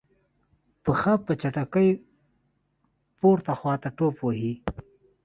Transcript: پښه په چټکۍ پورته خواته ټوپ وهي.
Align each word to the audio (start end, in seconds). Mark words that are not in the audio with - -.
پښه 0.83 1.13
په 1.25 1.33
چټکۍ 1.41 1.89
پورته 3.19 3.53
خواته 3.59 3.89
ټوپ 3.97 4.15
وهي. 4.21 4.53